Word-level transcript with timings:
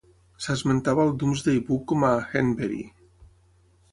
S'esmentava 0.45 1.03
al 1.07 1.11
Domesday 1.23 1.59
Book 1.67 1.85
com 1.93 2.07
a 2.09 2.11
"Henberie". 2.31 2.89